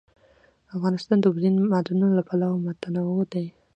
[0.75, 3.45] افغانستان د اوبزین معدنونه له پلوه متنوع دی.